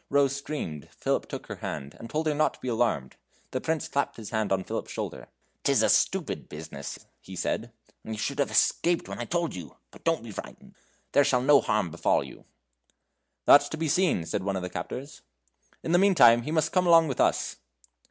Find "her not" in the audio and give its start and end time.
2.25-2.55